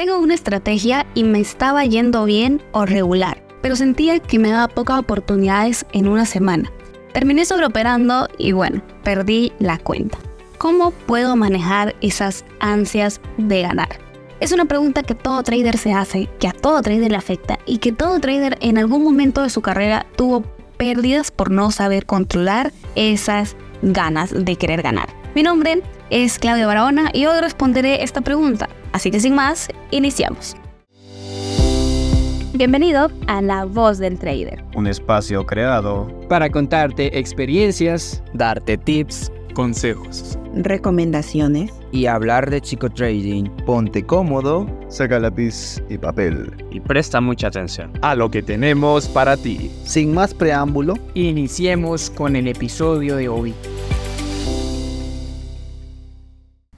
[0.00, 4.66] Tengo una estrategia y me estaba yendo bien o regular, pero sentía que me daba
[4.66, 6.72] pocas oportunidades en una semana.
[7.12, 10.16] Terminé sobreoperando y bueno, perdí la cuenta.
[10.56, 13.90] ¿Cómo puedo manejar esas ansias de ganar?
[14.40, 17.76] Es una pregunta que todo trader se hace, que a todo trader le afecta y
[17.76, 20.44] que todo trader en algún momento de su carrera tuvo
[20.78, 25.10] pérdidas por no saber controlar esas ganas de querer ganar.
[25.34, 28.68] Mi nombre es Claudia Barahona y hoy responderé esta pregunta.
[28.92, 30.56] Así que sin más, iniciamos.
[32.52, 34.62] Bienvenido a La Voz del Trader.
[34.74, 43.44] Un espacio creado para contarte experiencias, darte tips, consejos, recomendaciones y hablar de chico trading.
[43.64, 49.36] Ponte cómodo, saca lápiz y papel y presta mucha atención a lo que tenemos para
[49.36, 49.70] ti.
[49.84, 53.54] Sin más preámbulo, iniciemos con el episodio de hoy.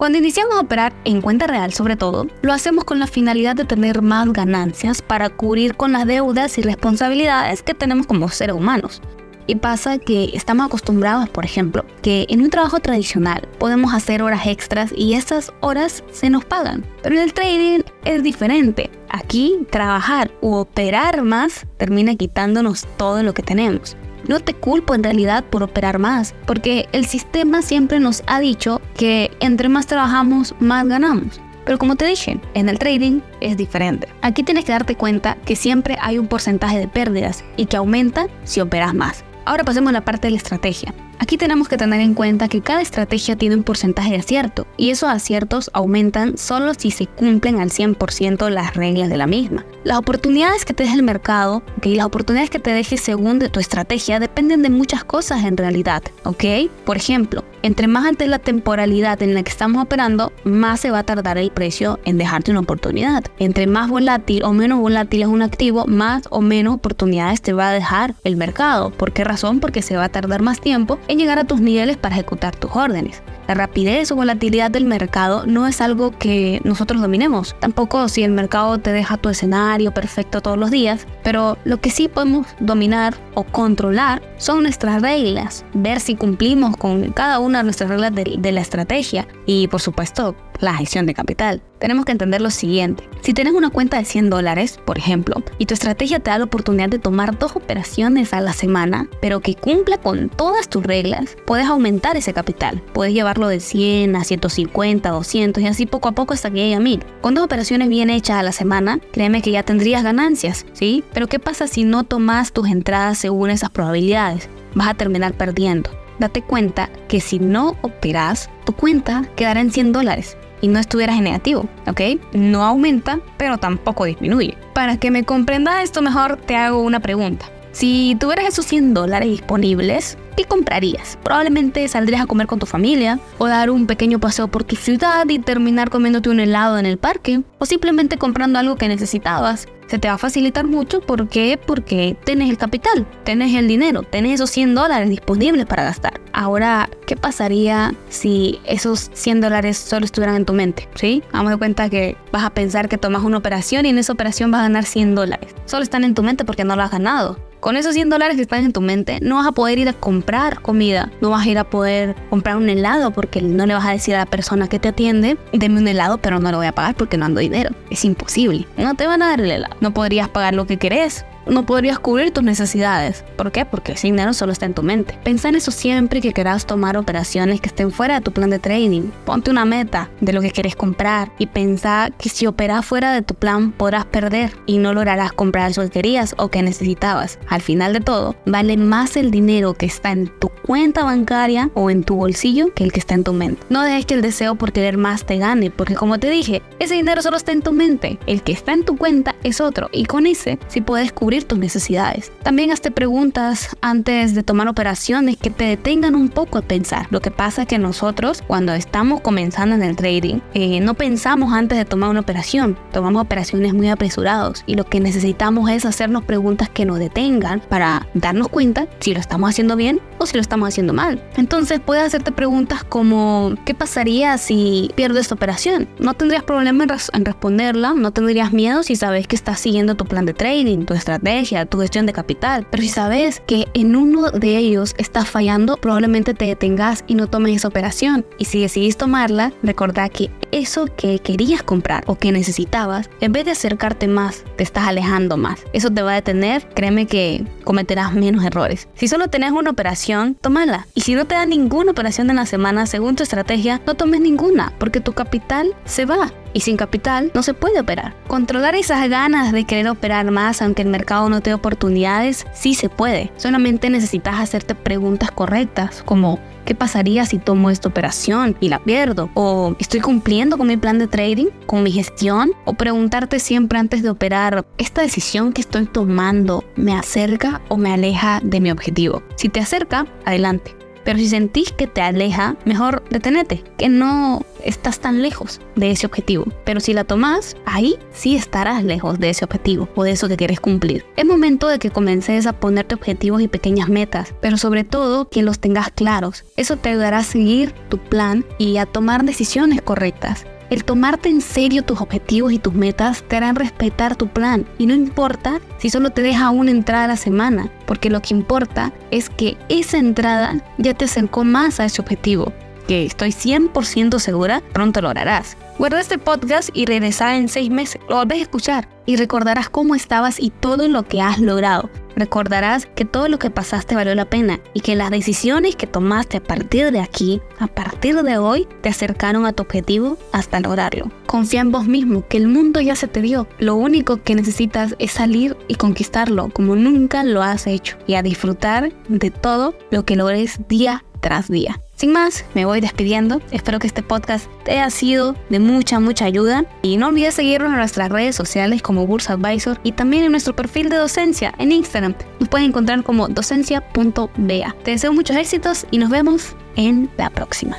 [0.00, 3.66] Cuando iniciamos a operar en cuenta real sobre todo, lo hacemos con la finalidad de
[3.66, 9.02] tener más ganancias para cubrir con las deudas y responsabilidades que tenemos como seres humanos.
[9.46, 14.46] Y pasa que estamos acostumbrados, por ejemplo, que en un trabajo tradicional podemos hacer horas
[14.46, 16.82] extras y esas horas se nos pagan.
[17.02, 18.88] Pero en el trading es diferente.
[19.10, 23.98] Aquí trabajar u operar más termina quitándonos todo lo que tenemos.
[24.30, 28.80] No te culpo en realidad por operar más, porque el sistema siempre nos ha dicho
[28.96, 31.40] que entre más trabajamos, más ganamos.
[31.64, 34.06] Pero como te dije, en el trading es diferente.
[34.22, 38.28] Aquí tienes que darte cuenta que siempre hay un porcentaje de pérdidas y que aumenta
[38.44, 39.24] si operas más.
[39.46, 40.94] Ahora pasemos a la parte de la estrategia.
[41.22, 44.88] Aquí tenemos que tener en cuenta que cada estrategia tiene un porcentaje de acierto y
[44.88, 49.66] esos aciertos aumentan solo si se cumplen al 100% las reglas de la misma.
[49.84, 53.60] Las oportunidades que te deje el mercado y las oportunidades que te deje según tu
[53.60, 56.44] estrategia dependen de muchas cosas en realidad, ¿ok?
[56.86, 60.90] Por ejemplo, entre más alta es la temporalidad en la que estamos operando, más se
[60.90, 63.24] va a tardar el precio en dejarte una oportunidad.
[63.38, 67.68] Entre más volátil o menos volátil es un activo, más o menos oportunidades te va
[67.68, 68.90] a dejar el mercado.
[68.90, 69.60] ¿Por qué razón?
[69.60, 72.70] Porque se va a tardar más tiempo en llegar a tus niveles para ejecutar tus
[72.76, 73.22] órdenes.
[73.50, 77.56] La rapidez o volatilidad del mercado no es algo que nosotros dominemos.
[77.58, 81.04] Tampoco si el mercado te deja tu escenario perfecto todos los días.
[81.24, 85.64] Pero lo que sí podemos dominar o controlar son nuestras reglas.
[85.74, 89.26] Ver si cumplimos con cada una de nuestras reglas de, de la estrategia.
[89.46, 91.62] Y por supuesto, la gestión de capital.
[91.78, 93.08] Tenemos que entender lo siguiente.
[93.22, 96.44] Si tienes una cuenta de 100 dólares, por ejemplo, y tu estrategia te da la
[96.44, 101.36] oportunidad de tomar dos operaciones a la semana, pero que cumpla con todas tus reglas,
[101.46, 102.82] puedes aumentar ese capital.
[102.92, 106.74] Puedes llevarlo de 100 a 150, 200 y así poco a poco hasta que llegue
[106.74, 107.04] a 1000.
[107.20, 111.04] Con dos operaciones bien hechas a la semana, créeme que ya tendrías ganancias, ¿sí?
[111.12, 114.48] Pero ¿qué pasa si no tomas tus entradas según esas probabilidades?
[114.74, 115.90] Vas a terminar perdiendo.
[116.18, 121.16] Date cuenta que si no operas, tu cuenta quedará en 100 dólares y no estuvieras
[121.16, 122.00] en negativo, ¿ok?
[122.32, 124.56] No aumenta, pero tampoco disminuye.
[124.74, 127.46] Para que me comprendas esto mejor, te hago una pregunta.
[127.72, 131.18] Si tuvieras esos 100 dólares disponibles, ¿qué comprarías?
[131.22, 135.28] Probablemente saldrías a comer con tu familia, o dar un pequeño paseo por tu ciudad
[135.28, 139.68] y terminar comiéndote un helado en el parque, o simplemente comprando algo que necesitabas.
[139.86, 141.58] Se te va a facilitar mucho, ¿por qué?
[141.64, 146.20] Porque tienes el capital, tienes el dinero, tienes esos 100 dólares disponibles para gastar.
[146.32, 150.88] Ahora, ¿qué pasaría si esos 100 dólares solo estuvieran en tu mente?
[150.94, 151.24] ¿Sí?
[151.32, 154.52] Vamos de cuenta que vas a pensar que tomas una operación y en esa operación
[154.52, 155.56] vas a ganar 100 dólares.
[155.66, 157.49] Solo están en tu mente porque no lo has ganado.
[157.60, 159.92] Con esos 100 dólares que están en tu mente, no vas a poder ir a
[159.92, 163.84] comprar comida, no vas a ir a poder comprar un helado porque no le vas
[163.84, 166.68] a decir a la persona que te atiende, deme un helado, pero no lo voy
[166.68, 167.70] a pagar porque no ando dinero.
[167.90, 168.66] Es imposible.
[168.78, 169.76] No te van a dar el helado.
[169.80, 173.24] No podrías pagar lo que querés no podrías cubrir tus necesidades.
[173.36, 173.64] ¿Por qué?
[173.64, 175.18] Porque ese dinero solo está en tu mente.
[175.24, 178.58] Pensa en eso siempre que quieras tomar operaciones que estén fuera de tu plan de
[178.58, 179.10] trading.
[179.24, 183.22] Ponte una meta de lo que quieres comprar y pensa que si operas fuera de
[183.22, 187.38] tu plan podrás perder y no lograrás comprar eso que querías o que necesitabas.
[187.48, 191.90] Al final de todo, vale más el dinero que está en tu cuenta bancaria o
[191.90, 193.62] en tu bolsillo que el que está en tu mente.
[193.68, 196.94] No dejes que el deseo por querer más te gane, porque como te dije, ese
[196.94, 198.18] dinero solo está en tu mente.
[198.26, 201.58] El que está en tu cuenta es otro y con ese sí puedes cubrir tus
[201.58, 202.32] necesidades.
[202.42, 207.06] También hazte preguntas antes de tomar operaciones que te detengan un poco a pensar.
[207.10, 211.52] Lo que pasa es que nosotros cuando estamos comenzando en el trading eh, no pensamos
[211.52, 212.78] antes de tomar una operación.
[212.92, 218.08] Tomamos operaciones muy apresurados y lo que necesitamos es hacernos preguntas que nos detengan para
[218.14, 221.22] darnos cuenta si lo estamos haciendo bien o si lo estamos haciendo mal.
[221.36, 225.88] Entonces puedes hacerte preguntas como ¿qué pasaría si pierdo esta operación?
[225.98, 230.04] No tendrías problema en, en responderla, no tendrías miedo si sabes que estás siguiendo tu
[230.04, 232.66] plan de trading, tu estrategia, tu gestión de capital.
[232.70, 237.26] Pero si sabes que en uno de ellos estás fallando, probablemente te detengas y no
[237.26, 238.26] tomes esa operación.
[238.38, 243.44] Y si decidís tomarla, recordá que eso que querías comprar o que necesitabas, en vez
[243.44, 245.64] de acercarte más, te estás alejando más.
[245.72, 248.88] Eso te va a detener, créeme que cometerás menos errores.
[248.94, 250.09] Si solo tenés una operación,
[250.40, 250.86] tómala.
[250.94, 254.20] Y si no te da ninguna operación en la semana, según tu estrategia, no tomes
[254.20, 256.32] ninguna, porque tu capital se va.
[256.52, 258.14] Y sin capital no se puede operar.
[258.26, 262.74] Controlar esas ganas de querer operar más aunque el mercado no te dé oportunidades, sí
[262.74, 263.30] se puede.
[263.36, 269.30] Solamente necesitas hacerte preguntas correctas, como ¿qué pasaría si tomo esta operación y la pierdo?
[269.34, 272.52] ¿O estoy cumpliendo con mi plan de trading, con mi gestión?
[272.64, 277.92] ¿O preguntarte siempre antes de operar, ¿esta decisión que estoy tomando me acerca o me
[277.92, 279.22] aleja de mi objetivo?
[279.36, 280.79] Si te acerca, adelante.
[281.10, 286.06] Pero si sentís que te aleja, mejor detenete, que no estás tan lejos de ese
[286.06, 286.44] objetivo.
[286.64, 290.36] Pero si la tomás, ahí sí estarás lejos de ese objetivo o de eso que
[290.36, 291.04] quieres cumplir.
[291.16, 295.42] Es momento de que comences a ponerte objetivos y pequeñas metas, pero sobre todo que
[295.42, 296.44] los tengas claros.
[296.56, 300.46] Eso te ayudará a seguir tu plan y a tomar decisiones correctas.
[300.70, 304.86] El tomarte en serio tus objetivos y tus metas te harán respetar tu plan y
[304.86, 308.92] no importa si solo te deja una entrada a la semana, porque lo que importa
[309.10, 312.52] es que esa entrada ya te acercó más a ese objetivo,
[312.86, 315.56] que estoy 100% segura pronto lograrás.
[315.76, 318.00] Guarda este podcast y regresa en seis meses.
[318.08, 321.90] Lo volvés a escuchar y recordarás cómo estabas y todo lo que has logrado.
[322.16, 326.38] Recordarás que todo lo que pasaste valió la pena y que las decisiones que tomaste
[326.38, 331.10] a partir de aquí, a partir de hoy, te acercaron a tu objetivo hasta lograrlo.
[331.26, 333.46] Confía en vos mismo, que el mundo ya se te dio.
[333.58, 338.22] Lo único que necesitas es salir y conquistarlo como nunca lo has hecho y a
[338.22, 341.80] disfrutar de todo lo que logres día tras día.
[342.00, 343.42] Sin más, me voy despidiendo.
[343.50, 346.64] Espero que este podcast te haya sido de mucha, mucha ayuda.
[346.80, 350.56] Y no olvides seguirnos en nuestras redes sociales como Bursa Advisor y también en nuestro
[350.56, 352.14] perfil de docencia en Instagram.
[352.38, 354.76] Nos pueden encontrar como docencia.bea.
[354.82, 357.76] Te deseo muchos éxitos y nos vemos en la próxima.